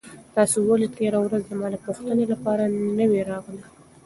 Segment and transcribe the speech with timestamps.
[0.35, 2.63] تاسو ولې تېره ورځ زما د پوښتنې لپاره
[2.97, 3.63] نه وئ راغلي؟